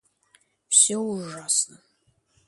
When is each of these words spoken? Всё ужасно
Всё 0.77 0.97
ужасно 1.09 1.77